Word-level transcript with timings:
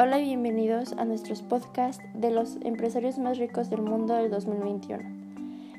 Hola 0.00 0.20
y 0.20 0.26
bienvenidos 0.26 0.92
a 0.92 1.04
nuestros 1.04 1.42
podcasts 1.42 2.04
de 2.14 2.30
los 2.30 2.54
empresarios 2.60 3.18
más 3.18 3.36
ricos 3.36 3.68
del 3.68 3.82
mundo 3.82 4.14
del 4.14 4.30
2021. 4.30 5.02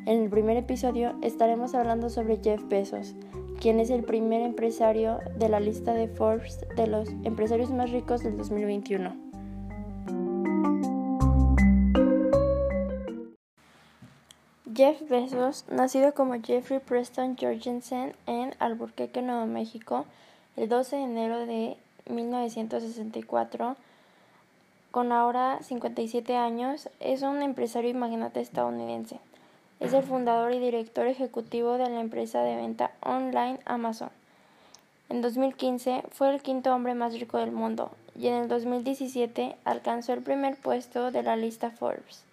En 0.06 0.24
el 0.24 0.30
primer 0.30 0.58
episodio 0.58 1.16
estaremos 1.22 1.74
hablando 1.74 2.10
sobre 2.10 2.38
Jeff 2.44 2.62
Bezos, 2.68 3.16
quien 3.62 3.80
es 3.80 3.90
el 3.90 4.04
primer 4.04 4.42
empresario 4.42 5.20
de 5.38 5.48
la 5.48 5.62
lista 5.62 5.94
de 5.94 6.10
Forbes 6.10 6.60
de 6.76 6.88
los 6.88 7.08
empresarios 7.24 7.72
más 7.72 7.92
ricos 7.92 8.22
del 8.22 8.36
2021. 8.36 9.16
Jeff 14.76 15.02
Bezos, 15.10 15.64
nacido 15.72 16.14
como 16.14 16.34
Jeffrey 16.42 16.80
Preston 16.80 17.38
Jorgensen 17.38 18.14
en 18.28 18.54
Albuquerque, 18.60 19.22
Nuevo 19.22 19.46
México, 19.46 20.04
el 20.58 20.68
12 20.68 20.98
de 20.98 21.04
enero 21.04 21.46
de 21.46 21.78
1964, 22.10 23.78
con 24.92 25.12
ahora 25.12 25.60
57 25.62 26.36
años, 26.36 26.90
es 27.00 27.22
un 27.22 27.42
empresario 27.42 27.92
y 27.92 27.94
magnate 27.94 28.42
estadounidense. 28.42 29.20
Es 29.80 29.94
el 29.94 30.04
fundador 30.04 30.54
y 30.54 30.60
director 30.60 31.08
ejecutivo 31.08 31.78
de 31.78 31.90
la 31.90 32.00
empresa 32.00 32.42
de 32.42 32.56
venta 32.56 32.92
online 33.02 33.60
Amazon. 33.66 34.10
En 35.10 35.22
2015 35.22 36.04
fue 36.12 36.34
el 36.34 36.42
quinto 36.42 36.74
hombre 36.74 36.96
más 36.96 37.14
rico 37.20 37.38
del 37.38 37.52
mundo 37.52 37.92
y 38.16 38.28
en 38.28 38.34
el 38.34 38.48
2017 38.48 39.56
alcanzó 39.64 40.14
el 40.14 40.22
primer 40.22 40.56
puesto 40.58 41.12
de 41.12 41.24
la 41.24 41.36
lista 41.36 41.72
Forbes. 41.72 42.24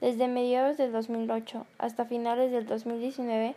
Desde 0.00 0.28
mediados 0.28 0.76
del 0.76 0.92
2008 0.92 1.66
hasta 1.78 2.04
finales 2.04 2.50
del 2.50 2.66
2019 2.66 3.54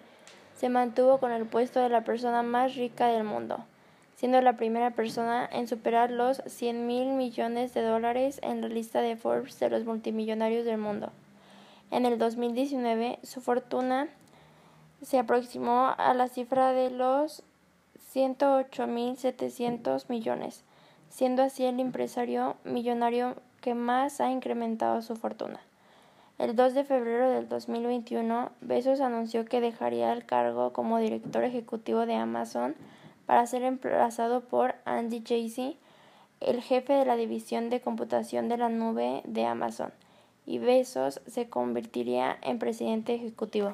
se 0.56 0.70
mantuvo 0.70 1.18
con 1.18 1.32
el 1.32 1.46
puesto 1.46 1.80
de 1.80 1.90
la 1.90 2.04
persona 2.04 2.44
más 2.44 2.76
rica 2.76 3.08
del 3.08 3.24
mundo 3.24 3.66
siendo 4.16 4.42
la 4.42 4.58
primera 4.58 4.92
persona 4.92 5.48
en 5.52 5.68
superar 5.68 6.10
los 6.10 6.42
100 6.46 6.88
mil 6.88 7.14
millones 7.14 7.74
de 7.74 7.82
dólares 7.82 8.40
en 8.42 8.62
la 8.62 8.70
lista 8.70 9.02
de 9.02 9.18
Forbes 9.18 9.60
de 9.60 9.70
los 9.70 9.86
multimillonarios 9.86 10.66
del 10.66 10.78
mundo. 10.78 11.12
En 11.92 12.06
el 12.06 12.18
2019, 12.18 13.20
su 13.24 13.42
fortuna 13.42 14.08
se 15.02 15.20
aproximó 15.20 15.94
a 15.98 16.14
la 16.14 16.28
cifra 16.28 16.72
de 16.72 16.90
los 16.90 17.44
108.700 18.14 20.06
millones, 20.08 20.64
siendo 21.10 21.44
así 21.44 21.66
el 21.66 21.80
empresario 21.80 22.56
millonario 22.64 23.36
que 23.62 23.76
más 23.76 24.22
ha 24.22 24.32
incrementado 24.32 25.02
su 25.02 25.16
fortuna. 25.16 25.60
El 26.38 26.56
2 26.56 26.74
de 26.74 26.84
febrero 26.84 27.30
del 27.30 27.48
2021, 27.48 28.52
Bezos 28.62 29.00
anunció 29.00 29.46
que 29.46 29.62
dejaría 29.62 30.12
el 30.12 30.26
cargo 30.26 30.74
como 30.74 31.00
director 31.00 31.44
ejecutivo 31.44 32.06
de 32.06 32.16
Amazon 32.16 32.76
para 33.26 33.46
ser 33.48 33.64
emplazado 33.64 34.42
por 34.42 34.76
Andy 34.86 35.22
Jassy, 35.22 35.78
el 36.40 36.62
jefe 36.62 36.94
de 36.94 37.06
la 37.06 37.16
división 37.16 37.70
de 37.70 37.82
computación 37.82 38.50
de 38.50 38.58
la 38.58 38.70
nube 38.70 39.22
de 39.26 39.46
Amazon, 39.46 39.92
y 40.46 40.60
Bezos 40.60 41.22
se 41.28 41.50
convertiría 41.50 42.38
en 42.42 42.60
presidente 42.60 43.16
ejecutivo. 43.16 43.74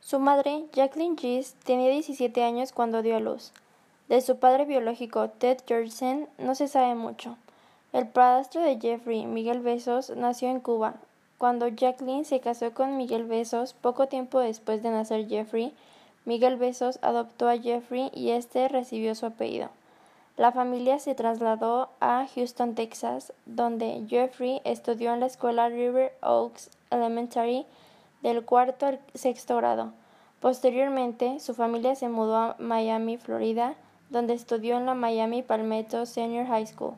Su 0.00 0.18
madre, 0.18 0.64
Jacqueline 0.72 1.16
Gies, 1.16 1.54
tenía 1.64 1.90
17 1.90 2.42
años 2.42 2.72
cuando 2.72 3.02
dio 3.02 3.16
a 3.16 3.20
luz. 3.20 3.52
De 4.08 4.20
su 4.20 4.38
padre 4.38 4.64
biológico, 4.64 5.30
Ted 5.30 5.58
Georgeson, 5.66 6.28
no 6.38 6.54
se 6.54 6.68
sabe 6.68 6.94
mucho. 6.94 7.36
El 7.92 8.08
padrastro 8.08 8.62
de 8.62 8.78
Jeffrey, 8.80 9.26
Miguel 9.26 9.60
Bezos, 9.60 10.10
nació 10.16 10.48
en 10.48 10.60
Cuba. 10.60 10.94
Cuando 11.38 11.68
Jacqueline 11.68 12.24
se 12.24 12.40
casó 12.40 12.72
con 12.72 12.96
Miguel 12.96 13.24
Bezos, 13.24 13.74
poco 13.74 14.08
tiempo 14.08 14.40
después 14.40 14.82
de 14.82 14.90
nacer 14.90 15.28
Jeffrey, 15.28 15.72
Miguel 16.24 16.56
Bezos 16.56 16.98
adoptó 17.02 17.48
a 17.48 17.58
Jeffrey 17.58 18.10
y 18.14 18.30
este 18.30 18.68
recibió 18.68 19.14
su 19.14 19.26
apellido. 19.26 19.70
La 20.36 20.52
familia 20.52 20.98
se 20.98 21.14
trasladó 21.14 21.90
a 22.00 22.26
Houston, 22.34 22.74
Texas, 22.74 23.32
donde 23.44 24.04
Jeffrey 24.08 24.60
estudió 24.64 25.12
en 25.12 25.20
la 25.20 25.26
escuela 25.26 25.68
River 25.68 26.12
Oaks 26.22 26.70
Elementary 26.90 27.66
del 28.22 28.44
cuarto 28.44 28.86
al 28.86 29.00
sexto 29.14 29.56
grado. 29.56 29.92
Posteriormente, 30.40 31.38
su 31.38 31.54
familia 31.54 31.94
se 31.94 32.08
mudó 32.08 32.36
a 32.36 32.56
Miami, 32.58 33.18
Florida, 33.18 33.74
donde 34.10 34.34
estudió 34.34 34.76
en 34.76 34.86
la 34.86 34.94
Miami 34.94 35.42
Palmetto 35.42 36.06
Senior 36.06 36.46
High 36.46 36.66
School. 36.66 36.94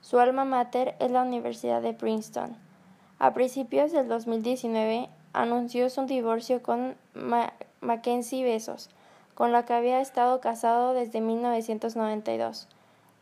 Su 0.00 0.18
alma 0.18 0.44
mater 0.44 0.94
es 1.00 1.10
la 1.10 1.22
Universidad 1.22 1.82
de 1.82 1.92
Princeton. 1.92 2.56
A 3.18 3.34
principios 3.34 3.92
del 3.92 4.08
2019 4.08 5.08
anunció 5.32 5.90
su 5.90 6.06
divorcio 6.06 6.62
con 6.62 6.96
Mackenzie 7.86 8.44
Besos, 8.44 8.90
con 9.34 9.52
la 9.52 9.64
que 9.64 9.72
había 9.72 10.00
estado 10.00 10.40
casado 10.40 10.92
desde 10.92 11.20
1992. 11.20 12.68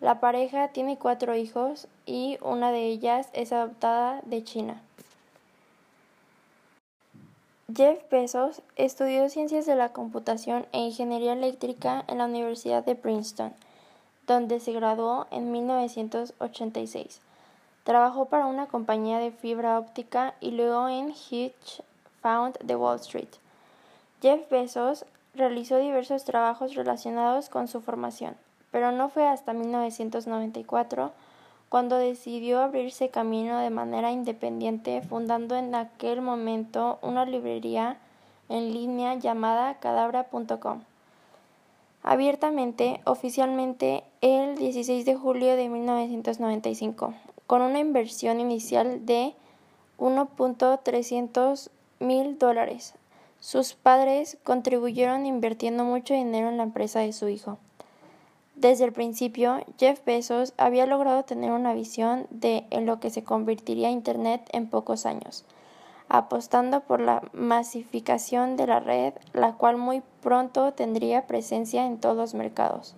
La 0.00 0.20
pareja 0.20 0.69
tiene 0.69 0.98
cuatro 0.98 1.34
hijos 1.36 1.86
y 2.06 2.38
una 2.42 2.72
de 2.72 2.86
ellas 2.86 3.28
es 3.32 3.52
adoptada 3.52 4.20
de 4.25 4.42
China. 4.42 4.80
Jeff 7.75 7.98
Bezos 8.10 8.62
estudió 8.76 9.28
ciencias 9.28 9.66
de 9.66 9.75
la 9.75 9.92
computación 9.92 10.66
e 10.72 10.78
ingeniería 10.78 11.32
eléctrica 11.32 12.04
en 12.08 12.19
la 12.19 12.26
Universidad 12.26 12.84
de 12.84 12.94
Princeton, 12.94 13.52
donde 14.26 14.60
se 14.60 14.72
graduó 14.72 15.26
en 15.31 15.50
1986. 15.50 17.20
Trabajó 17.84 18.26
para 18.26 18.46
una 18.46 18.66
compañía 18.66 19.19
de 19.19 19.32
fibra 19.32 19.78
óptica 19.78 20.34
y 20.41 20.52
luego 20.52 20.88
en 20.88 21.10
Hedge 21.10 21.82
Found 22.22 22.58
de 22.58 22.76
Wall 22.76 23.00
Street. 23.00 23.28
Jeff 24.25 24.49
Bezos 24.49 25.05
realizó 25.35 25.77
diversos 25.77 26.25
trabajos 26.25 26.75
relacionados 26.75 27.51
con 27.51 27.69
su 27.69 27.83
formación, 27.83 28.35
pero 28.71 28.91
no 28.91 29.11
fue 29.11 29.27
hasta 29.27 29.53
1994 29.53 31.12
cuando 31.69 31.99
decidió 31.99 32.62
abrirse 32.62 33.11
camino 33.11 33.59
de 33.59 33.69
manera 33.69 34.12
independiente, 34.12 35.03
fundando 35.03 35.57
en 35.57 35.75
aquel 35.75 36.23
momento 36.23 36.99
una 37.03 37.27
librería 37.27 37.99
en 38.49 38.73
línea 38.73 39.15
llamada 39.17 39.75
cadabra.com. 39.75 40.81
Abiertamente, 42.03 43.03
oficialmente, 43.05 44.05
el 44.23 44.56
16 44.56 45.05
de 45.05 45.17
julio 45.17 45.55
de 45.55 45.69
1995, 45.69 47.12
con 47.47 47.61
una 47.61 47.79
inversión 47.79 48.41
inicial 48.41 49.05
de 49.05 49.35
1.300 49.99 51.69
mil 52.01 52.39
dólares, 52.39 52.95
sus 53.44 53.75
padres 53.75 54.38
contribuyeron 54.43 55.27
invirtiendo 55.27 55.84
mucho 55.84 56.15
dinero 56.15 56.49
en 56.49 56.56
la 56.56 56.62
empresa 56.62 57.00
de 57.00 57.12
su 57.12 57.28
hijo. 57.28 57.59
Desde 58.56 58.84
el 58.84 58.93
principio, 58.94 59.59
Jeff 59.78 60.03
Bezos 60.06 60.55
había 60.56 60.87
logrado 60.87 61.25
tener 61.25 61.53
una 61.53 61.75
visión 61.75 62.27
de 62.31 62.65
en 62.71 62.87
lo 62.87 63.00
que 63.00 63.10
se 63.10 63.22
convertiría 63.22 63.91
Internet 63.91 64.49
en 64.55 64.71
pocos 64.71 65.05
años, 65.05 65.44
apostando 66.09 66.81
por 66.81 67.00
la 67.00 67.21
masificación 67.34 68.56
de 68.56 68.66
la 68.66 68.81
red, 68.81 69.12
la 69.34 69.53
cual 69.53 69.76
muy 69.76 70.03
pronto 70.22 70.72
tendría 70.72 71.26
presencia 71.26 71.84
en 71.84 71.99
todos 71.99 72.16
los 72.16 72.32
mercados. 72.32 72.94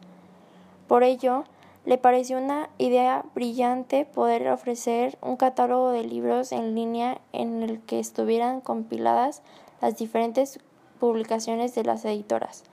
Por 0.86 1.02
ello, 1.02 1.42
le 1.86 1.98
pareció 1.98 2.38
una 2.38 2.70
idea 2.78 3.24
brillante 3.34 4.04
poder 4.04 4.48
ofrecer 4.48 5.18
un 5.22 5.36
catálogo 5.36 5.90
de 5.90 6.04
libros 6.04 6.52
en 6.52 6.76
línea 6.76 7.20
en 7.32 7.64
el 7.64 7.80
que 7.80 7.98
estuvieran 7.98 8.60
compiladas 8.60 9.42
las 9.80 9.96
diferentes 9.96 10.58
publicaciones 10.98 11.74
de 11.74 11.84
las 11.84 12.04
editoras 12.04 12.64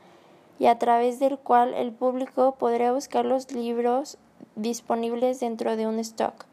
y 0.60 0.68
a 0.68 0.80
través 0.80 1.20
del 1.20 1.38
cual 1.38 1.74
el 1.74 1.92
público 1.92 2.56
podría 2.56 2.92
buscar 2.92 3.26
los 3.26 3.52
libros 3.52 4.18
disponibles 4.56 5.40
dentro 5.40 5.76
de 5.76 5.88
un 5.88 6.00
stock 6.00 6.46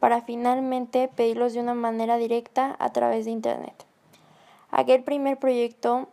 para 0.00 0.22
finalmente 0.22 1.08
pedirlos 1.08 1.52
de 1.52 1.60
una 1.60 1.74
manera 1.74 2.16
directa 2.16 2.74
a 2.78 2.90
través 2.90 3.26
de 3.26 3.30
Internet. 3.30 3.86
Aquel 4.70 5.02
primer 5.02 5.38
proyecto 5.38 6.08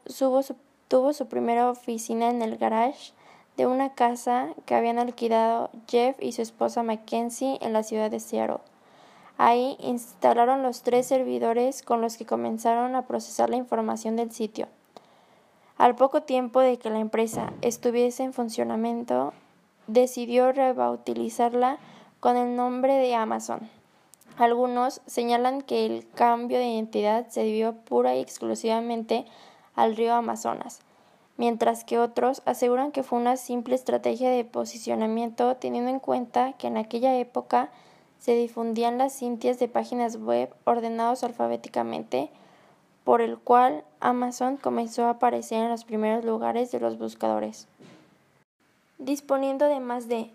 tuvo 0.87 1.13
su 1.13 1.27
primera 1.27 1.69
oficina 1.69 2.29
en 2.29 2.41
el 2.41 2.57
garage 2.57 3.13
de 3.55 3.65
una 3.65 3.93
casa 3.93 4.49
que 4.65 4.75
habían 4.75 4.99
alquilado 4.99 5.69
Jeff 5.87 6.15
y 6.21 6.31
su 6.31 6.41
esposa 6.41 6.83
Mackenzie 6.83 7.57
en 7.61 7.73
la 7.73 7.83
ciudad 7.83 8.11
de 8.11 8.19
Seattle. 8.19 8.59
Ahí 9.37 9.77
instalaron 9.79 10.63
los 10.63 10.81
tres 10.81 11.05
servidores 11.05 11.83
con 11.83 12.01
los 12.01 12.17
que 12.17 12.25
comenzaron 12.25 12.95
a 12.95 13.05
procesar 13.05 13.49
la 13.49 13.55
información 13.55 14.15
del 14.15 14.31
sitio. 14.31 14.67
Al 15.77 15.95
poco 15.95 16.23
tiempo 16.23 16.59
de 16.59 16.77
que 16.79 16.89
la 16.89 16.99
empresa 16.99 17.53
estuviese 17.61 18.23
en 18.23 18.33
funcionamiento, 18.33 19.33
decidió 19.85 20.51
rebautilizarla 20.51 21.77
con 22.19 22.35
el 22.35 22.55
nombre 22.55 22.95
de 22.95 23.13
Amazon. 23.13 23.69
Algunos 24.37 25.01
señalan 25.05 25.61
que 25.61 25.85
el 25.85 26.07
cambio 26.09 26.57
de 26.57 26.67
identidad 26.67 27.27
se 27.27 27.43
debió 27.43 27.73
pura 27.73 28.15
y 28.15 28.21
exclusivamente 28.21 29.25
al 29.75 29.95
río 29.95 30.15
Amazonas, 30.15 30.79
mientras 31.37 31.83
que 31.83 31.99
otros 31.99 32.41
aseguran 32.45 32.91
que 32.91 33.03
fue 33.03 33.19
una 33.19 33.37
simple 33.37 33.75
estrategia 33.75 34.31
de 34.31 34.45
posicionamiento 34.45 35.55
teniendo 35.57 35.91
en 35.91 35.99
cuenta 35.99 36.53
que 36.53 36.67
en 36.67 36.77
aquella 36.77 37.15
época 37.17 37.69
se 38.19 38.35
difundían 38.35 38.97
las 38.97 39.13
cintias 39.13 39.59
de 39.59 39.67
páginas 39.67 40.17
web 40.17 40.49
ordenados 40.63 41.23
alfabéticamente, 41.23 42.29
por 43.03 43.21
el 43.21 43.37
cual 43.37 43.83
Amazon 43.99 44.57
comenzó 44.57 45.05
a 45.05 45.11
aparecer 45.11 45.63
en 45.63 45.69
los 45.69 45.85
primeros 45.85 46.25
lugares 46.25 46.71
de 46.71 46.79
los 46.79 46.97
buscadores. 46.97 47.67
Disponiendo 48.97 49.67
de 49.67 49.79
más 49.79 50.07
de 50.07 50.31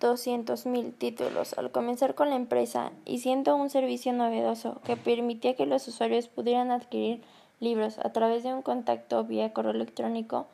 200.000 0.00 0.92
títulos 0.96 1.54
al 1.58 1.70
comenzar 1.70 2.14
con 2.14 2.30
la 2.30 2.36
empresa 2.36 2.92
y 3.04 3.18
siendo 3.18 3.56
un 3.56 3.70
servicio 3.70 4.12
novedoso 4.12 4.80
que 4.84 4.96
permitía 4.96 5.54
que 5.54 5.66
los 5.66 5.86
usuarios 5.88 6.28
pudieran 6.28 6.70
adquirir 6.70 7.22
libros 7.60 7.98
a 7.98 8.10
través 8.10 8.42
de 8.42 8.52
un 8.52 8.62
contacto 8.62 9.24
vía 9.24 9.52
correo 9.52 9.72
electrónico, 9.72 10.46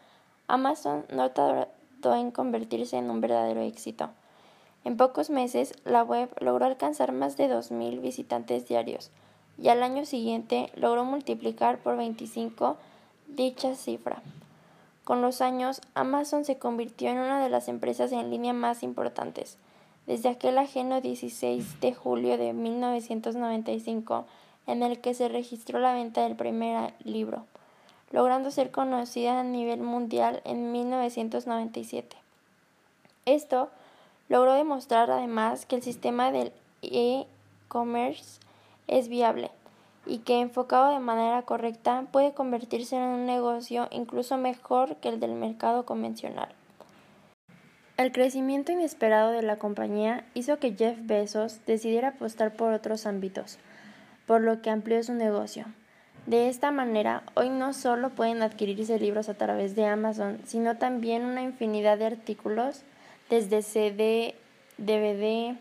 Amazon 0.47 1.05
no 1.11 1.31
tardó 1.31 2.15
en 2.15 2.31
convertirse 2.31 2.97
en 2.97 3.11
un 3.11 3.21
verdadero 3.21 3.61
éxito. 3.61 4.11
En 4.85 4.97
pocos 4.97 5.31
meses, 5.31 5.75
la 5.85 6.03
web 6.03 6.31
logró 6.41 6.65
alcanzar 6.65 7.13
más 7.13 7.37
de 7.37 7.49
2.000 7.49 8.01
visitantes 8.01 8.67
diarios 8.67 9.11
y 9.63 9.69
al 9.69 9.83
año 9.83 10.07
siguiente 10.07 10.71
logró 10.75 11.05
multiplicar 11.05 11.79
por 11.79 11.97
25 11.97 12.77
dicha 13.29 13.75
cifra. 13.75 14.23
Con 15.05 15.23
los 15.23 15.41
años, 15.41 15.81
Amazon 15.95 16.45
se 16.45 16.59
convirtió 16.59 17.11
en 17.11 17.19
una 17.19 17.43
de 17.43 17.51
las 17.51 17.69
empresas 17.69 18.13
en 18.13 18.31
línea 18.31 18.53
más 18.53 18.83
importantes. 18.83 19.59
Desde 20.07 20.29
aquel 20.29 20.57
ajeno 20.57 21.01
16 21.01 21.81
de 21.81 21.95
julio 21.95 22.39
de 22.39 22.53
1995, 22.53 24.25
en 24.67 24.83
el 24.83 25.01
que 25.01 25.15
se 25.15 25.29
registró 25.29 25.79
la 25.79 25.95
venta 25.95 26.23
del 26.23 26.37
primer 26.37 26.95
libro, 27.05 27.45
logrando 28.13 28.51
ser 28.51 28.71
conocida 28.71 29.41
a 29.41 29.45
nivel 29.45 29.81
mundial 29.81 30.43
en 30.45 30.73
1997. 30.73 32.17
Esto 33.27 33.69
logró 34.31 34.55
demostrar 34.55 35.11
además 35.11 35.67
que 35.67 35.77
el 35.77 35.83
sistema 35.83 36.33
del 36.33 36.53
e-commerce 36.81 38.41
es 38.87 39.09
viable 39.09 39.51
y 40.07 40.19
que 40.19 40.41
enfocado 40.41 40.93
de 40.93 41.01
manera 41.01 41.43
correcta 41.43 42.07
puede 42.11 42.33
convertirse 42.33 42.97
en 42.97 43.03
un 43.03 43.27
negocio 43.27 43.89
incluso 43.91 44.39
mejor 44.39 44.97
que 44.97 45.11
el 45.11 45.21
del 45.21 45.35
mercado 45.35 45.85
convencional. 45.85 46.49
El 47.99 48.13
crecimiento 48.13 48.73
inesperado 48.73 49.31
de 49.31 49.43
la 49.43 49.59
compañía 49.59 50.25
hizo 50.33 50.59
que 50.59 50.75
Jeff 50.75 50.97
Bezos 51.03 51.61
decidiera 51.67 52.09
apostar 52.09 52.55
por 52.55 52.73
otros 52.73 53.05
ámbitos, 53.05 53.59
por 54.27 54.41
lo 54.41 54.63
que 54.63 54.71
amplió 54.71 55.03
su 55.03 55.13
negocio. 55.13 55.67
De 56.27 56.49
esta 56.49 56.71
manera, 56.71 57.25
hoy 57.35 57.51
no 57.51 57.75
solo 57.75 58.11
pueden 58.11 58.43
adquirirse 58.43 58.99
libros 58.99 59.29
a 59.29 59.35
través 59.35 59.75
de 59.75 59.87
Amazon, 59.87 60.39
sino 60.47 60.79
también 60.79 61.25
una 61.25 61.43
infinidad 61.43 61.99
de 61.99 62.07
artículos, 62.07 62.85
desde 63.31 63.63
CD, 63.63 64.35
DVD, 64.77 65.57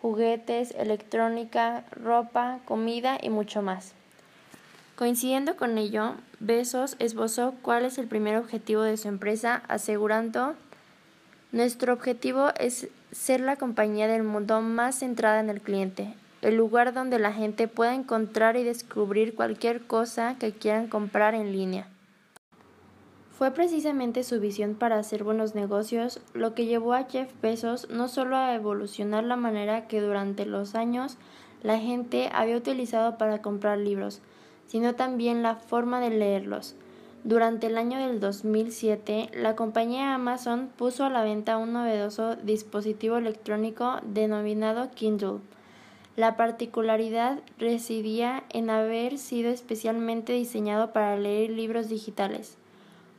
juguetes, 0.00 0.72
electrónica, 0.72 1.84
ropa, 1.92 2.58
comida 2.64 3.18
y 3.22 3.28
mucho 3.28 3.62
más. 3.62 3.92
Coincidiendo 4.96 5.56
con 5.56 5.78
ello, 5.78 6.14
Besos 6.40 6.96
esbozó 6.98 7.54
cuál 7.62 7.84
es 7.84 7.98
el 7.98 8.08
primer 8.08 8.36
objetivo 8.36 8.82
de 8.82 8.96
su 8.96 9.08
empresa, 9.08 9.62
asegurando 9.68 10.54
Nuestro 11.52 11.92
objetivo 11.92 12.48
es 12.58 12.88
ser 13.12 13.40
la 13.40 13.56
compañía 13.56 14.08
del 14.08 14.22
mundo 14.22 14.62
más 14.62 15.00
centrada 15.00 15.38
en 15.40 15.50
el 15.50 15.60
cliente, 15.60 16.14
el 16.40 16.56
lugar 16.56 16.94
donde 16.94 17.18
la 17.18 17.32
gente 17.32 17.68
pueda 17.68 17.94
encontrar 17.94 18.56
y 18.56 18.64
descubrir 18.64 19.34
cualquier 19.34 19.82
cosa 19.82 20.36
que 20.38 20.52
quieran 20.52 20.88
comprar 20.88 21.34
en 21.34 21.52
línea. 21.52 21.86
Fue 23.32 23.50
precisamente 23.50 24.24
su 24.24 24.40
visión 24.40 24.74
para 24.74 24.98
hacer 24.98 25.24
buenos 25.24 25.54
negocios 25.54 26.20
lo 26.34 26.54
que 26.54 26.66
llevó 26.66 26.92
a 26.92 27.04
Jeff 27.04 27.32
Bezos 27.40 27.88
no 27.88 28.08
solo 28.08 28.36
a 28.36 28.54
evolucionar 28.54 29.24
la 29.24 29.36
manera 29.36 29.88
que 29.88 30.02
durante 30.02 30.44
los 30.44 30.74
años 30.74 31.16
la 31.62 31.78
gente 31.78 32.28
había 32.34 32.58
utilizado 32.58 33.16
para 33.16 33.40
comprar 33.40 33.78
libros, 33.78 34.20
sino 34.66 34.94
también 34.96 35.42
la 35.42 35.56
forma 35.56 36.00
de 36.00 36.10
leerlos. 36.10 36.76
Durante 37.24 37.68
el 37.68 37.78
año 37.78 37.98
del 37.98 38.20
2007, 38.20 39.30
la 39.32 39.56
compañía 39.56 40.14
Amazon 40.14 40.68
puso 40.76 41.04
a 41.04 41.10
la 41.10 41.22
venta 41.22 41.56
un 41.56 41.72
novedoso 41.72 42.36
dispositivo 42.36 43.16
electrónico 43.16 44.00
denominado 44.02 44.90
Kindle. 44.90 45.38
La 46.16 46.36
particularidad 46.36 47.38
residía 47.58 48.44
en 48.50 48.68
haber 48.68 49.16
sido 49.16 49.50
especialmente 49.50 50.34
diseñado 50.34 50.92
para 50.92 51.16
leer 51.16 51.50
libros 51.50 51.88
digitales. 51.88 52.58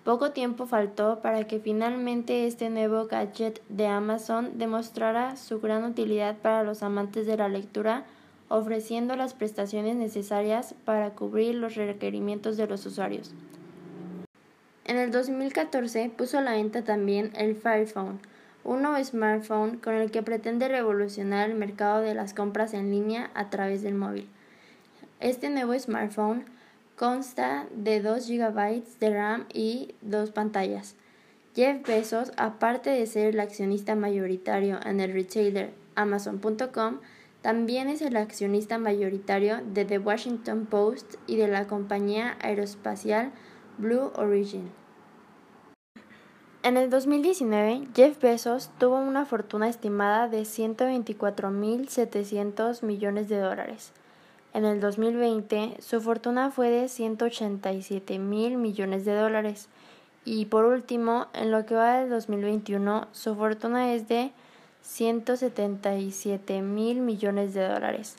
Poco 0.03 0.31
tiempo 0.31 0.65
faltó 0.65 1.21
para 1.21 1.47
que 1.47 1.59
finalmente 1.59 2.45
este 2.45 2.69
nuevo 2.69 3.07
gadget 3.07 3.61
de 3.69 3.87
Amazon 3.87 4.57
demostrara 4.57 5.37
su 5.37 5.61
gran 5.61 5.85
utilidad 5.85 6.35
para 6.35 6.63
los 6.63 6.83
amantes 6.83 7.25
de 7.25 7.37
la 7.37 7.47
lectura, 7.47 8.03
ofreciendo 8.49 9.15
las 9.15 9.33
prestaciones 9.33 9.95
necesarias 9.95 10.75
para 10.83 11.11
cubrir 11.11 11.55
los 11.55 11.75
requerimientos 11.75 12.57
de 12.57 12.67
los 12.67 12.85
usuarios. 12.85 13.33
En 14.83 14.97
el 14.97 15.11
2014 15.11 16.11
puso 16.17 16.37
a 16.37 16.41
la 16.41 16.51
venta 16.51 16.83
también 16.83 17.31
el 17.37 17.55
Fire 17.55 17.87
Phone, 17.87 18.19
un 18.65 18.81
nuevo 18.81 19.01
smartphone 19.01 19.77
con 19.77 19.93
el 19.93 20.11
que 20.11 20.21
pretende 20.21 20.67
revolucionar 20.67 21.49
el 21.49 21.55
mercado 21.55 22.01
de 22.01 22.13
las 22.13 22.33
compras 22.33 22.73
en 22.73 22.91
línea 22.91 23.31
a 23.35 23.49
través 23.49 23.81
del 23.81 23.95
móvil. 23.95 24.27
Este 25.21 25.49
nuevo 25.49 25.79
smartphone 25.79 26.43
Consta 26.95 27.65
de 27.75 28.01
2 28.01 28.27
GB 28.27 28.83
de 28.99 29.09
RAM 29.09 29.45
y 29.51 29.95
dos 30.01 30.29
pantallas. 30.31 30.95
Jeff 31.55 31.87
Bezos, 31.87 32.31
aparte 32.37 32.91
de 32.91 33.07
ser 33.07 33.33
el 33.33 33.39
accionista 33.39 33.95
mayoritario 33.95 34.79
en 34.85 34.99
el 34.99 35.13
retailer 35.13 35.73
Amazon.com, 35.95 36.99
también 37.41 37.89
es 37.89 38.01
el 38.01 38.15
accionista 38.15 38.77
mayoritario 38.77 39.61
de 39.73 39.85
The 39.85 39.97
Washington 39.99 40.65
Post 40.65 41.15
y 41.27 41.35
de 41.35 41.47
la 41.47 41.67
compañía 41.67 42.37
aeroespacial 42.41 43.31
Blue 43.77 44.11
Origin. 44.15 44.71
En 46.63 46.77
el 46.77 46.89
2019, 46.89 47.89
Jeff 47.93 48.19
Bezos 48.21 48.71
tuvo 48.77 48.97
una 48.97 49.25
fortuna 49.25 49.67
estimada 49.67 50.29
de 50.29 50.43
124.700 50.43 52.83
millones 52.83 53.27
de 53.27 53.39
dólares. 53.39 53.91
En 54.53 54.65
el 54.65 54.79
2020, 54.79 55.77
su 55.79 55.99
fortuna 55.99 56.51
fue 56.51 56.69
de 56.69 56.87
187 56.87 58.19
mil 58.19 58.57
millones 58.57 59.03
de 59.03 59.15
dólares. 59.15 59.67
Y 60.25 60.45
por 60.45 60.65
último, 60.65 61.25
en 61.33 61.49
lo 61.49 61.65
que 61.65 61.73
va 61.73 61.99
del 61.99 62.11
2021, 62.11 63.07
su 63.11 63.35
fortuna 63.35 63.93
es 63.93 64.07
de 64.07 64.31
177 64.83 66.61
mil 66.61 67.01
millones 67.01 67.55
de 67.55 67.67
dólares. 67.67 68.17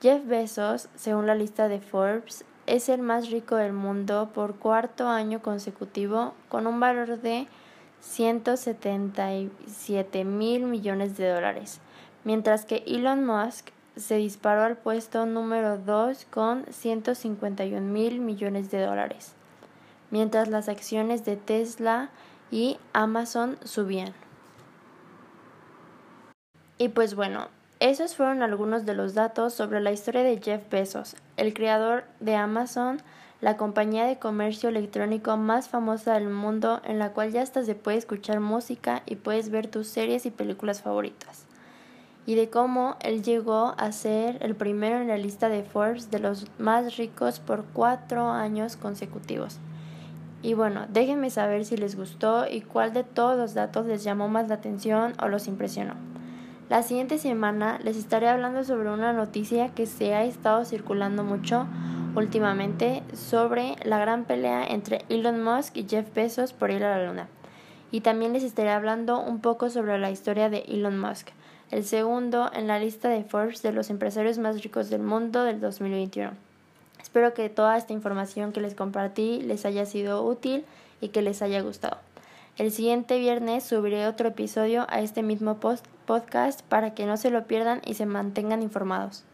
Jeff 0.00 0.26
Bezos, 0.26 0.88
según 0.94 1.26
la 1.26 1.34
lista 1.34 1.68
de 1.68 1.80
Forbes, 1.80 2.46
es 2.66 2.88
el 2.88 3.02
más 3.02 3.30
rico 3.30 3.56
del 3.56 3.74
mundo 3.74 4.30
por 4.32 4.56
cuarto 4.56 5.06
año 5.08 5.42
consecutivo 5.42 6.32
con 6.48 6.66
un 6.66 6.80
valor 6.80 7.20
de 7.20 7.46
177 8.00 10.24
mil 10.24 10.64
millones 10.64 11.18
de 11.18 11.28
dólares, 11.28 11.80
mientras 12.24 12.64
que 12.64 12.84
Elon 12.86 13.26
Musk 13.26 13.68
se 13.98 14.16
disparó 14.16 14.62
al 14.62 14.76
puesto 14.76 15.26
número 15.26 15.76
2 15.76 16.26
con 16.30 16.64
151 16.70 17.80
mil 17.80 18.20
millones 18.20 18.70
de 18.70 18.80
dólares, 18.80 19.32
mientras 20.10 20.48
las 20.48 20.68
acciones 20.68 21.24
de 21.24 21.36
Tesla 21.36 22.10
y 22.50 22.78
Amazon 22.92 23.58
subían. 23.64 24.12
Y 26.78 26.90
pues 26.90 27.14
bueno, 27.14 27.48
esos 27.80 28.14
fueron 28.14 28.42
algunos 28.42 28.86
de 28.86 28.94
los 28.94 29.14
datos 29.14 29.52
sobre 29.52 29.80
la 29.80 29.92
historia 29.92 30.22
de 30.22 30.40
Jeff 30.40 30.62
Bezos, 30.70 31.16
el 31.36 31.52
creador 31.52 32.04
de 32.20 32.36
Amazon, 32.36 33.02
la 33.40 33.56
compañía 33.56 34.04
de 34.04 34.18
comercio 34.18 34.68
electrónico 34.68 35.36
más 35.36 35.68
famosa 35.68 36.14
del 36.14 36.28
mundo 36.28 36.80
en 36.84 36.98
la 36.98 37.12
cual 37.12 37.32
ya 37.32 37.42
hasta 37.42 37.64
se 37.64 37.74
puede 37.74 37.98
escuchar 37.98 38.40
música 38.40 39.02
y 39.06 39.16
puedes 39.16 39.50
ver 39.50 39.68
tus 39.68 39.88
series 39.88 40.26
y 40.26 40.30
películas 40.30 40.82
favoritas 40.82 41.47
y 42.28 42.34
de 42.34 42.50
cómo 42.50 42.96
él 43.00 43.22
llegó 43.22 43.72
a 43.78 43.90
ser 43.90 44.36
el 44.42 44.54
primero 44.54 45.00
en 45.00 45.08
la 45.08 45.16
lista 45.16 45.48
de 45.48 45.62
Forbes 45.62 46.10
de 46.10 46.18
los 46.18 46.44
más 46.58 46.98
ricos 46.98 47.40
por 47.40 47.64
cuatro 47.72 48.28
años 48.28 48.76
consecutivos. 48.76 49.56
Y 50.42 50.52
bueno, 50.52 50.84
déjenme 50.90 51.30
saber 51.30 51.64
si 51.64 51.78
les 51.78 51.96
gustó 51.96 52.46
y 52.46 52.60
cuál 52.60 52.92
de 52.92 53.02
todos 53.02 53.38
los 53.38 53.54
datos 53.54 53.86
les 53.86 54.04
llamó 54.04 54.28
más 54.28 54.46
la 54.46 54.56
atención 54.56 55.14
o 55.22 55.28
los 55.28 55.48
impresionó. 55.48 55.94
La 56.68 56.82
siguiente 56.82 57.16
semana 57.16 57.78
les 57.82 57.96
estaré 57.96 58.28
hablando 58.28 58.62
sobre 58.62 58.90
una 58.90 59.14
noticia 59.14 59.70
que 59.70 59.86
se 59.86 60.14
ha 60.14 60.24
estado 60.24 60.66
circulando 60.66 61.24
mucho 61.24 61.66
últimamente 62.14 63.02
sobre 63.14 63.76
la 63.86 63.98
gran 63.98 64.24
pelea 64.24 64.66
entre 64.66 65.02
Elon 65.08 65.42
Musk 65.42 65.78
y 65.78 65.86
Jeff 65.88 66.12
Bezos 66.14 66.52
por 66.52 66.70
ir 66.70 66.84
a 66.84 66.98
la 66.98 67.06
luna. 67.06 67.26
Y 67.90 68.02
también 68.02 68.34
les 68.34 68.42
estaré 68.42 68.68
hablando 68.68 69.18
un 69.18 69.40
poco 69.40 69.70
sobre 69.70 69.98
la 69.98 70.10
historia 70.10 70.50
de 70.50 70.58
Elon 70.68 71.00
Musk 71.00 71.30
el 71.70 71.84
segundo 71.84 72.50
en 72.52 72.66
la 72.66 72.78
lista 72.78 73.08
de 73.08 73.24
Forbes 73.24 73.62
de 73.62 73.72
los 73.72 73.90
empresarios 73.90 74.38
más 74.38 74.62
ricos 74.62 74.90
del 74.90 75.02
mundo 75.02 75.44
del 75.44 75.60
2021. 75.60 76.32
Espero 77.00 77.34
que 77.34 77.48
toda 77.48 77.76
esta 77.76 77.92
información 77.92 78.52
que 78.52 78.60
les 78.60 78.74
compartí 78.74 79.42
les 79.42 79.64
haya 79.64 79.86
sido 79.86 80.24
útil 80.24 80.64
y 81.00 81.08
que 81.08 81.22
les 81.22 81.42
haya 81.42 81.60
gustado. 81.60 81.98
El 82.56 82.72
siguiente 82.72 83.18
viernes 83.18 83.64
subiré 83.64 84.06
otro 84.06 84.28
episodio 84.28 84.86
a 84.88 85.00
este 85.00 85.22
mismo 85.22 85.58
podcast 86.06 86.62
para 86.62 86.94
que 86.94 87.06
no 87.06 87.16
se 87.16 87.30
lo 87.30 87.46
pierdan 87.46 87.80
y 87.84 87.94
se 87.94 88.06
mantengan 88.06 88.62
informados. 88.62 89.24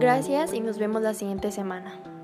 Gracias 0.00 0.52
y 0.52 0.60
nos 0.60 0.78
vemos 0.78 1.02
la 1.02 1.14
siguiente 1.14 1.52
semana. 1.52 2.15